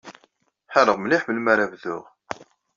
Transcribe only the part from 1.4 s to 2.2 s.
ara bduɣ.